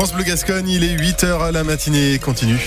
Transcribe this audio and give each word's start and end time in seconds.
France 0.00 0.14
Bleu 0.14 0.24
Gascogne, 0.24 0.66
il 0.66 0.82
est 0.82 0.96
8h 0.96 1.42
à 1.42 1.52
la 1.52 1.62
matinée, 1.62 2.18
continue. 2.18 2.58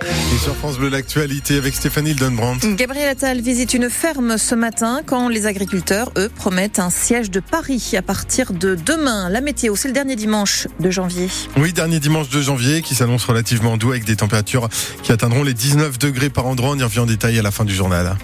Et 0.00 0.38
sur 0.38 0.56
France 0.56 0.78
Bleu, 0.78 0.88
l'actualité 0.88 1.58
avec 1.58 1.74
Stéphanie 1.74 2.12
Hildonbrandt. 2.12 2.66
Gabriel 2.76 3.10
Attal 3.10 3.42
visite 3.42 3.74
une 3.74 3.90
ferme 3.90 4.38
ce 4.38 4.54
matin 4.54 5.02
quand 5.04 5.28
les 5.28 5.44
agriculteurs, 5.44 6.10
eux, 6.16 6.30
promettent 6.34 6.78
un 6.78 6.88
siège 6.88 7.30
de 7.30 7.40
Paris 7.40 7.92
à 7.94 8.00
partir 8.00 8.54
de 8.54 8.74
demain. 8.74 9.28
La 9.28 9.42
météo, 9.42 9.76
c'est 9.76 9.88
le 9.88 9.94
dernier 9.94 10.16
dimanche 10.16 10.66
de 10.80 10.90
janvier. 10.90 11.28
Oui, 11.58 11.74
dernier 11.74 12.00
dimanche 12.00 12.30
de 12.30 12.40
janvier 12.40 12.80
qui 12.80 12.94
s'annonce 12.94 13.26
relativement 13.26 13.76
doux 13.76 13.90
avec 13.90 14.06
des 14.06 14.16
températures 14.16 14.70
qui 15.02 15.12
atteindront 15.12 15.42
les 15.42 15.52
19 15.52 15.98
degrés 15.98 16.30
par 16.30 16.46
endroit. 16.46 16.70
On 16.70 16.78
y 16.78 16.82
revient 16.82 17.00
en 17.00 17.06
détail 17.06 17.38
à 17.38 17.42
la 17.42 17.50
fin 17.50 17.66
du 17.66 17.74
journal. 17.74 18.16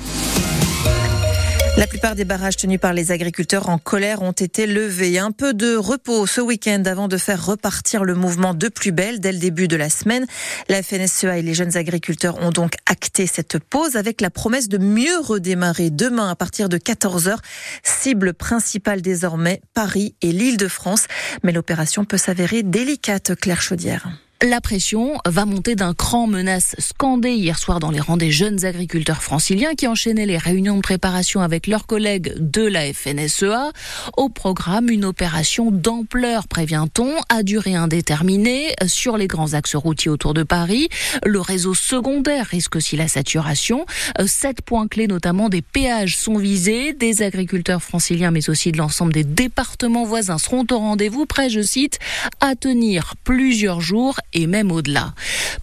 La 1.76 1.86
plupart 1.86 2.14
des 2.14 2.24
barrages 2.24 2.56
tenus 2.56 2.80
par 2.80 2.92
les 2.92 3.10
agriculteurs 3.10 3.68
en 3.68 3.78
colère 3.78 4.22
ont 4.22 4.32
été 4.32 4.66
levés. 4.66 5.18
Un 5.18 5.30
peu 5.30 5.54
de 5.54 5.76
repos 5.76 6.26
ce 6.26 6.40
week-end 6.40 6.82
avant 6.84 7.08
de 7.08 7.16
faire 7.16 7.44
repartir 7.46 8.04
le 8.04 8.14
mouvement 8.14 8.54
de 8.54 8.68
plus 8.68 8.92
belle 8.92 9.20
dès 9.20 9.32
le 9.32 9.38
début 9.38 9.68
de 9.68 9.76
la 9.76 9.88
semaine. 9.88 10.26
La 10.68 10.82
FNSEA 10.82 11.38
et 11.38 11.42
les 11.42 11.54
jeunes 11.54 11.76
agriculteurs 11.76 12.38
ont 12.42 12.50
donc 12.50 12.74
acté 12.86 13.26
cette 13.26 13.58
pause 13.58 13.96
avec 13.96 14.20
la 14.20 14.30
promesse 14.30 14.68
de 14.68 14.78
mieux 14.78 15.18
redémarrer 15.20 15.90
demain 15.90 16.28
à 16.28 16.34
partir 16.34 16.68
de 16.68 16.76
14h. 16.76 17.36
Cible 17.82 18.34
principale 18.34 19.00
désormais, 19.00 19.62
Paris 19.72 20.14
et 20.22 20.32
l'île 20.32 20.56
de 20.56 20.68
France. 20.68 21.06
Mais 21.42 21.52
l'opération 21.52 22.04
peut 22.04 22.18
s'avérer 22.18 22.62
délicate, 22.62 23.34
Claire 23.36 23.62
Chaudière. 23.62 24.08
La 24.42 24.62
pression 24.62 25.18
va 25.26 25.44
monter 25.44 25.74
d'un 25.74 25.92
cran, 25.92 26.26
menace 26.26 26.74
scandée 26.78 27.32
hier 27.32 27.58
soir 27.58 27.78
dans 27.78 27.90
les 27.90 28.00
rangs 28.00 28.16
des 28.16 28.30
jeunes 28.30 28.64
agriculteurs 28.64 29.22
franciliens 29.22 29.74
qui 29.74 29.86
enchaînaient 29.86 30.24
les 30.24 30.38
réunions 30.38 30.76
de 30.76 30.80
préparation 30.80 31.42
avec 31.42 31.66
leurs 31.66 31.86
collègues 31.86 32.32
de 32.38 32.62
la 32.62 32.90
FNSEA. 32.90 33.70
Au 34.16 34.30
programme, 34.30 34.88
une 34.88 35.04
opération 35.04 35.70
d'ampleur, 35.70 36.48
prévient-on, 36.48 37.12
à 37.28 37.42
durée 37.42 37.74
indéterminée 37.74 38.74
sur 38.86 39.18
les 39.18 39.26
grands 39.26 39.52
axes 39.52 39.74
routiers 39.74 40.10
autour 40.10 40.32
de 40.32 40.42
Paris. 40.42 40.88
Le 41.26 41.42
réseau 41.42 41.74
secondaire 41.74 42.46
risque 42.46 42.76
aussi 42.76 42.96
la 42.96 43.08
saturation. 43.08 43.84
Sept 44.24 44.62
points 44.62 44.88
clés, 44.88 45.06
notamment 45.06 45.50
des 45.50 45.60
péages, 45.60 46.16
sont 46.16 46.38
visés. 46.38 46.94
Des 46.94 47.20
agriculteurs 47.20 47.82
franciliens, 47.82 48.30
mais 48.30 48.48
aussi 48.48 48.72
de 48.72 48.78
l'ensemble 48.78 49.12
des 49.12 49.24
départements 49.24 50.06
voisins 50.06 50.38
seront 50.38 50.64
au 50.70 50.78
rendez-vous, 50.78 51.26
prêts, 51.26 51.50
je 51.50 51.60
cite, 51.60 51.98
à 52.40 52.54
tenir 52.54 53.16
plusieurs 53.22 53.82
jours 53.82 54.18
et 54.32 54.46
même 54.46 54.72
au-delà. 54.72 55.14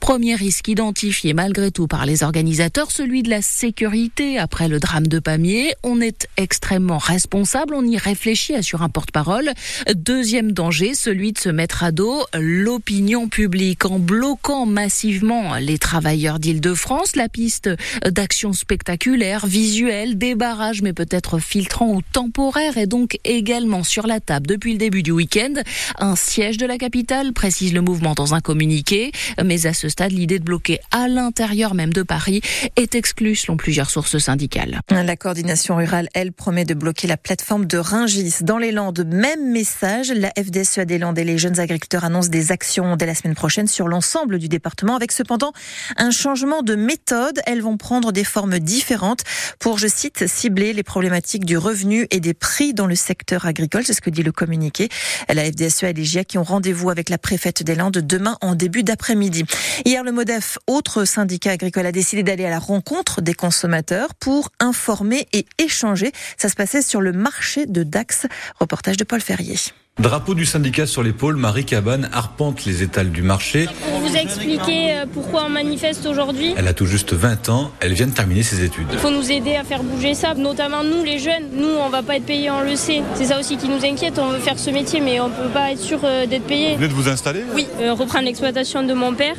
Premier 0.07 0.35
risque 0.35 0.69
identifié 0.69 1.33
malgré 1.33 1.69
tout 1.69 1.85
par 1.85 2.05
les 2.05 2.23
organisateurs, 2.23 2.91
celui 2.91 3.23
de 3.23 3.29
la 3.29 3.41
sécurité. 3.41 4.39
Après 4.39 4.69
le 4.69 4.79
drame 4.79 5.05
de 5.05 5.19
Pamiers, 5.19 5.73
on 5.83 5.99
est 5.99 6.29
extrêmement 6.37 6.97
responsable, 6.97 7.73
on 7.73 7.83
y 7.83 7.97
réfléchit, 7.97 8.55
assure 8.55 8.83
un 8.83 8.87
porte-parole. 8.87 9.51
Deuxième 9.93 10.53
danger, 10.53 10.93
celui 10.93 11.33
de 11.33 11.39
se 11.39 11.49
mettre 11.49 11.83
à 11.83 11.91
dos 11.91 12.23
l'opinion 12.33 13.27
publique 13.27 13.83
en 13.83 13.99
bloquant 13.99 14.65
massivement 14.65 15.55
les 15.55 15.77
travailleurs 15.77 16.39
d'Île-de-France. 16.39 17.17
La 17.17 17.27
piste 17.27 17.69
d'action 18.05 18.53
spectaculaire, 18.53 19.45
visuelle, 19.45 20.17
des 20.17 20.35
barrages, 20.35 20.81
mais 20.81 20.93
peut-être 20.93 21.37
filtrant 21.39 21.93
ou 21.93 22.01
temporaire, 22.13 22.77
est 22.77 22.87
donc 22.87 23.19
également 23.25 23.83
sur 23.83 24.07
la 24.07 24.21
table 24.21 24.47
depuis 24.47 24.71
le 24.71 24.77
début 24.77 25.03
du 25.03 25.11
week-end. 25.11 25.55
Un 25.99 26.15
siège 26.15 26.57
de 26.57 26.65
la 26.65 26.77
capitale, 26.77 27.33
précise 27.33 27.73
le 27.73 27.81
mouvement 27.81 28.13
dans 28.13 28.35
un 28.35 28.39
communiqué. 28.39 29.11
Mais 29.43 29.65
à 29.65 29.73
ce 29.73 29.89
l'idée 30.07 30.39
de 30.39 30.43
bloquer 30.43 30.79
à 30.91 31.07
l'intérieur 31.07 31.73
même 31.73 31.93
de 31.93 32.03
Paris 32.03 32.41
est 32.75 32.95
exclue 32.95 33.35
selon 33.35 33.57
plusieurs 33.57 33.89
sources 33.89 34.17
syndicales. 34.17 34.81
La 34.89 35.15
coordination 35.15 35.75
rurale, 35.77 36.09
elle, 36.13 36.31
promet 36.31 36.65
de 36.65 36.73
bloquer 36.73 37.07
la 37.07 37.17
plateforme 37.17 37.65
de 37.65 37.77
Ringis. 37.77 38.35
Dans 38.41 38.57
les 38.57 38.71
Landes, 38.71 39.05
même 39.07 39.51
message. 39.51 40.11
La 40.11 40.31
FDSEA 40.37 40.85
des 40.85 40.97
Landes 40.97 41.17
et 41.17 41.23
les 41.23 41.37
jeunes 41.37 41.59
agriculteurs 41.59 42.03
annoncent 42.03 42.29
des 42.29 42.51
actions 42.51 42.95
dès 42.95 43.05
la 43.05 43.15
semaine 43.15 43.35
prochaine 43.35 43.67
sur 43.67 43.87
l'ensemble 43.87 44.37
du 44.37 44.47
département, 44.49 44.95
avec 44.95 45.11
cependant 45.11 45.53
un 45.97 46.11
changement 46.11 46.61
de 46.61 46.75
méthode. 46.75 47.39
Elles 47.45 47.61
vont 47.61 47.77
prendre 47.77 48.11
des 48.11 48.23
formes 48.23 48.59
différentes 48.59 49.23
pour, 49.59 49.77
je 49.79 49.87
cite, 49.87 50.27
cibler 50.27 50.73
les 50.73 50.83
problématiques 50.83 51.45
du 51.45 51.57
revenu 51.57 52.07
et 52.11 52.19
des 52.19 52.33
prix 52.33 52.73
dans 52.73 52.87
le 52.87 52.95
secteur 52.95 53.45
agricole. 53.45 53.83
C'est 53.85 53.93
ce 53.93 54.01
que 54.01 54.09
dit 54.09 54.23
le 54.23 54.31
communiqué. 54.31 54.89
La 55.33 55.45
FDSEA 55.45 55.89
et 55.89 55.93
les 55.93 56.03
GIA 56.03 56.23
qui 56.23 56.37
ont 56.37 56.43
rendez-vous 56.43 56.89
avec 56.89 57.09
la 57.09 57.17
préfète 57.17 57.63
des 57.63 57.75
Landes 57.75 57.97
demain 57.97 58.37
en 58.41 58.55
début 58.55 58.83
d'après-midi. 58.83 59.45
Hier, 59.87 60.03
le 60.03 60.11
MODEF, 60.11 60.57
autre 60.67 61.05
syndicat 61.05 61.51
agricole, 61.51 61.85
a 61.85 61.93
décidé 61.93 62.21
d'aller 62.21 62.43
à 62.43 62.49
la 62.49 62.59
rencontre 62.59 63.21
des 63.21 63.33
consommateurs 63.33 64.15
pour 64.15 64.49
informer 64.59 65.29
et 65.31 65.45
échanger. 65.59 66.11
Ça 66.35 66.49
se 66.49 66.55
passait 66.55 66.81
sur 66.81 66.99
le 66.99 67.13
marché 67.13 67.65
de 67.65 67.83
Dax. 67.83 68.27
Reportage 68.59 68.97
de 68.97 69.05
Paul 69.05 69.21
Ferrier. 69.21 69.55
Drapeau 69.97 70.35
du 70.35 70.45
syndicat 70.45 70.87
sur 70.87 71.03
l'épaule, 71.03 71.37
Marie 71.37 71.63
Cabane 71.63 72.09
arpente 72.11 72.65
les 72.65 72.83
étals 72.83 73.11
du 73.11 73.21
marché. 73.21 73.69
Vous 74.07 74.15
expliquer 74.15 74.93
euh, 74.93 75.05
pourquoi 75.11 75.45
on 75.45 75.49
manifeste 75.49 76.05
aujourd'hui. 76.05 76.53
Elle 76.55 76.67
a 76.67 76.73
tout 76.73 76.85
juste 76.85 77.11
20 77.11 77.49
ans, 77.49 77.71
elle 77.81 77.93
vient 77.93 78.07
de 78.07 78.13
terminer 78.13 78.41
ses 78.41 78.63
études. 78.63 78.87
Il 78.93 78.99
faut 78.99 79.09
nous 79.09 79.31
aider 79.31 79.55
à 79.55 79.65
faire 79.65 79.83
bouger 79.83 80.13
ça, 80.13 80.33
notamment 80.33 80.83
nous 80.83 81.03
les 81.03 81.19
jeunes. 81.19 81.49
Nous, 81.53 81.67
on 81.67 81.89
va 81.89 82.03
pas 82.03 82.15
être 82.15 82.25
payés, 82.25 82.49
on 82.49 82.61
le 82.61 82.77
sait. 82.77 83.01
C'est 83.15 83.25
ça 83.25 83.39
aussi 83.39 83.57
qui 83.57 83.67
nous 83.67 83.83
inquiète, 83.83 84.17
on 84.17 84.29
veut 84.29 84.39
faire 84.39 84.57
ce 84.57 84.69
métier, 84.69 85.01
mais 85.01 85.19
on 85.19 85.29
peut 85.29 85.49
pas 85.53 85.71
être 85.73 85.81
sûr 85.81 85.99
euh, 86.03 86.25
d'être 86.25 86.45
payé. 86.45 86.71
Vous 86.71 86.77
venez 86.77 86.87
de 86.87 86.93
vous 86.93 87.09
installer 87.09 87.43
Oui, 87.53 87.67
euh, 87.81 87.93
reprendre 87.93 88.25
l'exploitation 88.25 88.81
de 88.81 88.93
mon 88.93 89.13
père. 89.13 89.35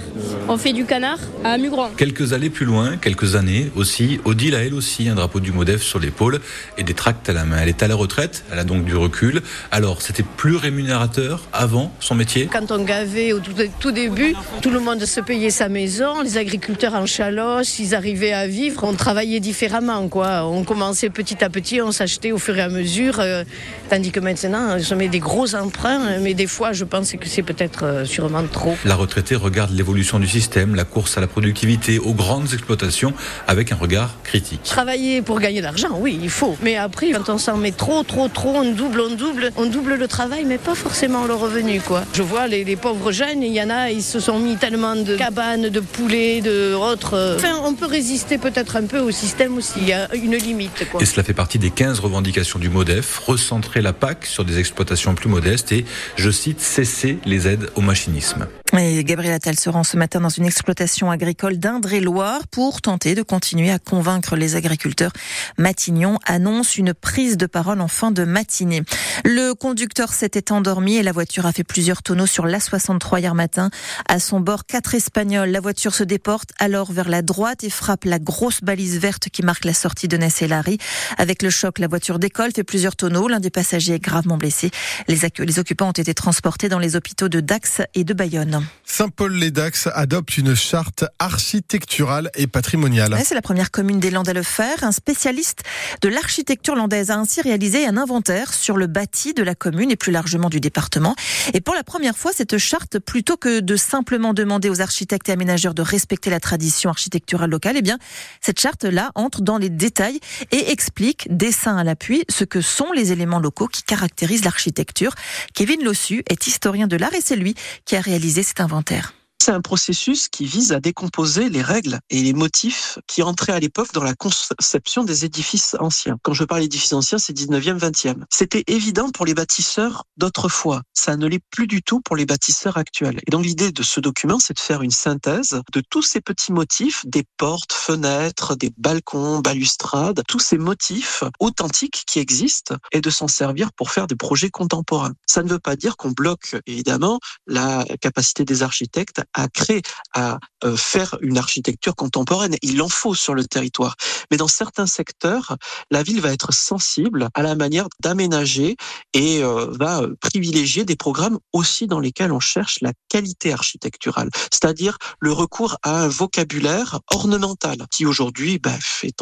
On 0.48 0.58
fait 0.58 0.74
du 0.74 0.84
canard 0.84 1.18
à 1.44 1.56
Mugran. 1.56 1.90
Quelques 1.96 2.34
allées 2.34 2.50
plus 2.50 2.66
loin, 2.66 2.98
quelques 2.98 3.36
années 3.36 3.70
aussi, 3.74 4.20
Odile 4.26 4.54
a 4.54 4.64
elle 4.64 4.74
aussi 4.74 5.08
un 5.08 5.14
drapeau 5.14 5.40
du 5.40 5.52
MODEF 5.52 5.82
sur 5.82 5.98
l'épaule 5.98 6.40
et 6.76 6.82
des 6.82 6.94
tracts 6.94 7.28
à 7.30 7.32
la 7.32 7.44
main. 7.44 7.56
Elle 7.62 7.68
est 7.68 7.82
à 7.82 7.88
la 7.88 7.94
retraite, 7.94 8.44
elle 8.52 8.58
a 8.58 8.64
donc 8.64 8.84
du 8.84 8.96
recul. 8.96 9.40
Alors, 9.70 10.02
c'était 10.02 10.24
plus 10.36 10.56
rémunérateur 10.56 11.40
avant 11.54 11.92
son 12.00 12.14
métier? 12.14 12.48
Quand 12.52 12.70
on 12.70 12.84
gavait 12.84 13.32
au 13.32 13.40
tout, 13.40 13.52
tout, 13.80 13.92
début, 13.92 14.34
tout 14.60 14.67
le 14.70 14.80
monde 14.80 15.04
se 15.04 15.20
payait 15.20 15.50
sa 15.50 15.68
maison, 15.68 16.22
les 16.22 16.36
agriculteurs 16.36 16.94
en 16.94 17.06
chaloche, 17.06 17.78
ils 17.78 17.94
arrivaient 17.94 18.32
à 18.32 18.46
vivre, 18.46 18.84
on 18.84 18.94
travaillait 18.94 19.40
différemment. 19.40 20.08
Quoi. 20.08 20.44
On 20.44 20.64
commençait 20.64 21.10
petit 21.10 21.42
à 21.42 21.50
petit, 21.50 21.80
on 21.80 21.92
s'achetait 21.92 22.32
au 22.32 22.38
fur 22.38 22.56
et 22.56 22.62
à 22.62 22.68
mesure, 22.68 23.20
euh, 23.20 23.44
tandis 23.88 24.10
que 24.10 24.20
maintenant, 24.20 24.78
je 24.78 24.94
mets 24.94 25.08
des 25.08 25.18
gros 25.20 25.54
emprunts, 25.54 26.18
mais 26.20 26.34
des 26.34 26.46
fois, 26.46 26.72
je 26.72 26.84
pense 26.84 27.12
que 27.12 27.28
c'est 27.28 27.42
peut-être 27.42 27.84
euh, 27.84 28.04
sûrement 28.04 28.42
trop. 28.50 28.76
La 28.84 28.94
retraitée 28.94 29.36
regarde 29.36 29.70
l'évolution 29.72 30.18
du 30.18 30.28
système, 30.28 30.74
la 30.74 30.84
course 30.84 31.16
à 31.18 31.20
la 31.20 31.26
productivité, 31.26 31.98
aux 31.98 32.14
grandes 32.14 32.52
exploitations, 32.52 33.12
avec 33.46 33.72
un 33.72 33.76
regard 33.76 34.16
critique. 34.24 34.62
Travailler 34.64 35.22
pour 35.22 35.40
gagner 35.40 35.60
de 35.60 35.64
l'argent, 35.64 35.98
oui, 35.98 36.18
il 36.22 36.30
faut. 36.30 36.56
Mais 36.62 36.76
après, 36.76 37.10
quand 37.10 37.28
on 37.28 37.38
s'en 37.38 37.56
met 37.56 37.72
trop, 37.72 38.02
trop, 38.02 38.28
trop, 38.28 38.56
on 38.56 38.72
double, 38.72 39.00
on 39.00 39.14
double, 39.14 39.50
on 39.56 39.66
double 39.66 39.94
le 39.94 40.08
travail, 40.08 40.44
mais 40.46 40.58
pas 40.58 40.74
forcément 40.74 41.26
le 41.26 41.34
revenu, 41.34 41.80
quoi. 41.80 42.04
Je 42.12 42.22
vois 42.22 42.46
les, 42.46 42.64
les 42.64 42.76
pauvres 42.76 43.12
jeunes, 43.12 43.42
il 43.42 43.52
y 43.52 43.62
en 43.62 43.70
a, 43.70 43.90
ils 43.90 44.02
se 44.02 44.20
sont 44.20 44.38
mis 44.38 44.47
tellement 44.56 44.96
de 44.96 45.16
cabanes, 45.16 45.68
de 45.68 45.80
poulets, 45.80 46.40
de 46.40 46.74
autres. 46.74 47.36
Enfin, 47.36 47.60
on 47.64 47.74
peut 47.74 47.86
résister 47.86 48.38
peut-être 48.38 48.76
un 48.76 48.86
peu 48.86 48.98
au 48.98 49.10
système 49.10 49.56
aussi. 49.56 49.74
Il 49.78 49.88
y 49.88 49.92
a 49.92 50.12
une 50.14 50.36
limite. 50.36 50.86
Et 51.00 51.04
cela 51.04 51.22
fait 51.22 51.34
partie 51.34 51.58
des 51.58 51.70
15 51.70 52.00
revendications 52.00 52.58
du 52.58 52.70
MODEF, 52.70 53.18
recentrer 53.18 53.82
la 53.82 53.92
PAC 53.92 54.26
sur 54.26 54.44
des 54.44 54.58
exploitations 54.58 55.14
plus 55.14 55.28
modestes 55.28 55.72
et, 55.72 55.84
je 56.16 56.30
cite, 56.30 56.60
cesser 56.60 57.18
les 57.24 57.48
aides 57.48 57.70
au 57.74 57.80
machinisme. 57.80 58.46
Et 58.76 59.02
Gabriel 59.02 59.32
Attal 59.32 59.58
se 59.58 59.70
rend 59.70 59.82
ce 59.82 59.96
matin 59.96 60.20
dans 60.20 60.28
une 60.28 60.44
exploitation 60.44 61.10
agricole 61.10 61.56
d'Indre-et-Loire 61.58 62.46
pour 62.48 62.82
tenter 62.82 63.14
de 63.14 63.22
continuer 63.22 63.70
à 63.70 63.78
convaincre 63.78 64.36
les 64.36 64.56
agriculteurs. 64.56 65.12
Matignon 65.56 66.18
annonce 66.26 66.76
une 66.76 66.92
prise 66.92 67.38
de 67.38 67.46
parole 67.46 67.80
en 67.80 67.88
fin 67.88 68.10
de 68.10 68.24
matinée. 68.24 68.82
Le 69.24 69.54
conducteur 69.54 70.12
s'était 70.12 70.52
endormi 70.52 70.96
et 70.96 71.02
la 71.02 71.12
voiture 71.12 71.46
a 71.46 71.52
fait 71.52 71.64
plusieurs 71.64 72.02
tonneaux 72.02 72.26
sur 72.26 72.46
l'A63 72.46 73.20
hier 73.20 73.34
matin. 73.34 73.70
À 74.06 74.20
son 74.20 74.38
bord, 74.38 74.66
quatre 74.66 74.94
Espagnols. 74.94 75.50
La 75.50 75.60
voiture 75.60 75.94
se 75.94 76.04
déporte 76.04 76.50
alors 76.58 76.92
vers 76.92 77.08
la 77.08 77.22
droite 77.22 77.64
et 77.64 77.70
frappe 77.70 78.04
la 78.04 78.18
grosse 78.18 78.60
balise 78.60 78.98
verte 78.98 79.30
qui 79.30 79.42
marque 79.42 79.64
la 79.64 79.74
sortie 79.74 80.08
de 80.08 80.16
Ness-et-Larry. 80.18 80.78
Avec 81.16 81.42
le 81.42 81.50
choc, 81.50 81.78
la 81.78 81.88
voiture 81.88 82.18
décolle, 82.18 82.50
fait 82.54 82.64
plusieurs 82.64 82.96
tonneaux. 82.96 83.28
L'un 83.28 83.40
des 83.40 83.50
passagers 83.50 83.94
est 83.94 83.98
gravement 83.98 84.36
blessé. 84.36 84.70
Les, 85.08 85.18
les 85.38 85.58
occupants 85.58 85.88
ont 85.88 85.92
été 85.92 86.12
transportés 86.12 86.68
dans 86.68 86.78
les 86.78 86.96
hôpitaux 86.96 87.28
de 87.28 87.40
Dax 87.40 87.80
et 87.94 88.04
de 88.04 88.12
Bayonne. 88.12 88.57
Saint-Paul-les-Dax 88.84 89.88
adopte 89.94 90.38
une 90.38 90.54
charte 90.54 91.04
architecturale 91.18 92.30
et 92.34 92.46
patrimoniale. 92.46 93.16
C'est 93.24 93.34
la 93.34 93.42
première 93.42 93.70
commune 93.70 94.00
des 94.00 94.10
Landes 94.10 94.28
à 94.28 94.32
le 94.32 94.42
faire. 94.42 94.82
Un 94.82 94.92
spécialiste 94.92 95.62
de 96.00 96.08
l'architecture 96.08 96.74
landaise 96.74 97.10
a 97.10 97.16
ainsi 97.16 97.40
réalisé 97.40 97.86
un 97.86 97.96
inventaire 97.96 98.52
sur 98.52 98.76
le 98.76 98.86
bâti 98.86 99.34
de 99.34 99.42
la 99.42 99.54
commune 99.54 99.90
et 99.90 99.96
plus 99.96 100.10
largement 100.10 100.48
du 100.48 100.58
département. 100.58 101.14
Et 101.54 101.60
pour 101.60 101.74
la 101.74 101.84
première 101.84 102.16
fois, 102.16 102.32
cette 102.34 102.58
charte, 102.58 102.98
plutôt 102.98 103.36
que 103.36 103.60
de 103.60 103.76
simplement 103.76 104.34
demander 104.34 104.70
aux 104.70 104.80
architectes 104.80 105.28
et 105.28 105.32
aménageurs 105.32 105.74
de 105.74 105.82
respecter 105.82 106.30
la 106.30 106.40
tradition 106.40 106.90
architecturale 106.90 107.50
locale, 107.50 107.76
eh 107.76 107.82
bien, 107.82 107.98
cette 108.40 108.58
charte-là 108.58 109.12
entre 109.14 109.42
dans 109.42 109.58
les 109.58 109.70
détails 109.70 110.18
et 110.50 110.70
explique, 110.72 111.28
dessin 111.30 111.76
à 111.76 111.84
l'appui, 111.84 112.24
ce 112.28 112.44
que 112.44 112.60
sont 112.60 112.90
les 112.92 113.12
éléments 113.12 113.38
locaux 113.38 113.68
qui 113.68 113.82
caractérisent 113.82 114.44
l'architecture. 114.44 115.14
Kevin 115.54 115.84
Lossu 115.84 116.22
est 116.28 116.46
historien 116.46 116.86
de 116.86 116.96
l'art 116.96 117.14
et 117.14 117.20
c'est 117.20 117.36
lui 117.36 117.54
qui 117.84 117.94
a 117.94 118.00
réalisé 118.00 118.42
cet 118.48 118.60
inventaire. 118.60 119.17
C'est 119.40 119.52
un 119.52 119.60
processus 119.60 120.28
qui 120.28 120.46
vise 120.46 120.72
à 120.72 120.80
décomposer 120.80 121.48
les 121.48 121.62
règles 121.62 122.00
et 122.10 122.22
les 122.22 122.32
motifs 122.32 122.98
qui 123.06 123.22
entraient 123.22 123.52
à 123.52 123.60
l'époque 123.60 123.92
dans 123.94 124.02
la 124.02 124.14
conception 124.14 125.04
des 125.04 125.24
édifices 125.24 125.76
anciens. 125.78 126.18
Quand 126.22 126.34
je 126.34 126.42
parle 126.42 126.62
d'édifices 126.62 126.92
anciens, 126.92 127.18
c'est 127.18 127.32
19e, 127.32 127.78
20e. 127.78 128.24
C'était 128.30 128.64
évident 128.66 129.10
pour 129.10 129.24
les 129.24 129.34
bâtisseurs 129.34 130.04
d'autrefois. 130.16 130.82
Ça 130.92 131.16
ne 131.16 131.26
l'est 131.26 131.42
plus 131.50 131.68
du 131.68 131.82
tout 131.82 132.00
pour 132.00 132.16
les 132.16 132.26
bâtisseurs 132.26 132.76
actuels. 132.76 133.20
Et 133.26 133.30
donc 133.30 133.44
l'idée 133.44 133.70
de 133.70 133.82
ce 133.84 134.00
document, 134.00 134.40
c'est 134.40 134.54
de 134.54 134.60
faire 134.60 134.82
une 134.82 134.90
synthèse 134.90 135.60
de 135.72 135.82
tous 135.88 136.02
ces 136.02 136.20
petits 136.20 136.52
motifs, 136.52 137.06
des 137.06 137.24
portes, 137.36 137.72
fenêtres, 137.72 138.56
des 138.56 138.72
balcons, 138.76 139.38
balustrades, 139.38 140.20
tous 140.26 140.40
ces 140.40 140.58
motifs 140.58 141.22
authentiques 141.38 142.02
qui 142.06 142.18
existent 142.18 142.74
et 142.90 143.00
de 143.00 143.08
s'en 143.08 143.28
servir 143.28 143.72
pour 143.72 143.92
faire 143.92 144.08
des 144.08 144.16
projets 144.16 144.50
contemporains. 144.50 145.14
Ça 145.26 145.44
ne 145.44 145.48
veut 145.48 145.60
pas 145.60 145.76
dire 145.76 145.96
qu'on 145.96 146.10
bloque 146.10 146.56
évidemment 146.66 147.20
la 147.46 147.84
capacité 148.00 148.44
des 148.44 148.64
architectes 148.64 149.22
à 149.34 149.48
créer, 149.48 149.82
à 150.14 150.38
euh, 150.64 150.76
faire 150.76 151.16
une 151.20 151.38
architecture 151.38 151.94
contemporaine. 151.94 152.56
Il 152.62 152.80
en 152.82 152.88
faut 152.88 153.14
sur 153.14 153.34
le 153.34 153.44
territoire. 153.44 153.96
Mais 154.30 154.36
dans 154.36 154.48
certains 154.48 154.86
secteurs, 154.86 155.56
la 155.90 156.02
ville 156.02 156.20
va 156.20 156.32
être 156.32 156.52
sensible 156.52 157.28
à 157.34 157.42
la 157.42 157.54
manière 157.54 157.88
d'aménager 158.00 158.76
et 159.12 159.42
euh, 159.42 159.66
va 159.70 160.02
privilégier 160.20 160.84
des 160.84 160.96
programmes 160.96 161.38
aussi 161.52 161.86
dans 161.86 162.00
lesquels 162.00 162.32
on 162.32 162.40
cherche 162.40 162.78
la 162.80 162.92
qualité 163.08 163.52
architecturale, 163.52 164.30
c'est-à-dire 164.50 164.98
le 165.20 165.32
recours 165.32 165.76
à 165.82 166.02
un 166.02 166.08
vocabulaire 166.08 167.00
ornemental 167.10 167.78
qui 167.90 168.06
aujourd'hui 168.06 168.58
bah, 168.58 168.76
fait 168.80 169.12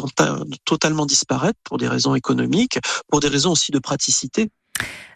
totalement 0.65 1.05
disparaître 1.05 1.59
pour 1.63 1.77
des 1.77 1.87
raisons 1.87 2.15
économiques, 2.15 2.79
pour 3.07 3.19
des 3.19 3.27
raisons 3.27 3.51
aussi 3.51 3.71
de 3.71 3.79
praticité. 3.79 4.49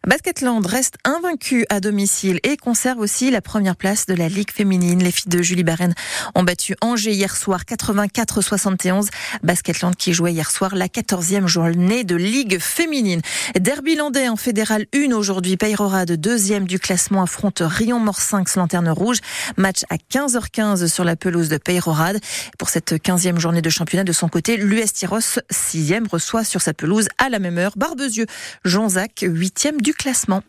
Basketland 0.07 0.65
reste 0.65 0.95
invaincu 1.03 1.63
à 1.69 1.79
domicile 1.79 2.39
et 2.41 2.57
conserve 2.57 2.97
aussi 2.97 3.29
la 3.29 3.39
première 3.39 3.75
place 3.75 4.07
de 4.07 4.15
la 4.15 4.29
Ligue 4.29 4.49
féminine. 4.49 5.03
Les 5.03 5.11
filles 5.11 5.29
de 5.29 5.43
Julie 5.43 5.63
Barren 5.63 5.93
ont 6.33 6.41
battu 6.41 6.75
Angers 6.81 7.11
hier 7.11 7.35
soir 7.35 7.65
84-71. 7.69 9.09
Basketland 9.43 9.95
qui 9.95 10.13
jouait 10.13 10.33
hier 10.33 10.49
soir 10.49 10.73
la 10.73 10.87
14e 10.87 11.45
journée 11.45 12.03
de 12.03 12.15
Ligue 12.15 12.57
féminine. 12.57 13.21
Derby 13.59 13.95
landais 13.95 14.27
en 14.27 14.37
fédéral 14.37 14.87
1 14.95 15.11
aujourd'hui. 15.11 15.55
de 15.55 16.15
deuxième 16.15 16.65
du 16.65 16.79
classement, 16.79 17.21
affronte 17.21 17.61
Rion-Morcinx, 17.63 18.55
lanterne 18.55 18.89
rouge. 18.89 19.19
Match 19.55 19.83
à 19.91 19.97
15h15 19.97 20.87
sur 20.87 21.03
la 21.03 21.15
pelouse 21.15 21.49
de 21.49 21.57
Peyrorade. 21.57 22.19
Pour 22.57 22.69
cette 22.69 22.93
15e 22.93 23.37
journée 23.37 23.61
de 23.61 23.69
championnat 23.69 24.03
de 24.03 24.13
son 24.13 24.29
côté, 24.29 24.57
l'US 24.57 24.93
Tyros, 24.93 25.37
6e, 25.51 26.09
reçoit 26.09 26.43
sur 26.43 26.59
sa 26.63 26.73
pelouse 26.73 27.07
à 27.19 27.29
la 27.29 27.37
même 27.37 27.59
heure 27.59 27.73
Barbezieux. 27.75 28.25
Jean-Zac, 28.65 29.21
8e 29.21 29.77
classement. 29.93 30.43